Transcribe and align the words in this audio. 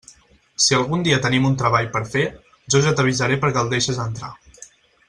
Si 0.67 0.77
algun 0.77 1.03
dia 1.07 1.19
tenim 1.25 1.45
un 1.49 1.59
treball 1.63 1.91
per 1.97 2.01
a 2.07 2.09
fer, 2.15 2.25
jo 2.77 2.83
ja 2.87 2.95
t'avisaré 3.01 3.39
perquè 3.45 3.65
el 3.67 3.73
deixes 3.77 4.03
entrar. 4.11 4.35